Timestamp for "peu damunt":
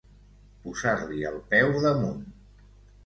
1.53-2.25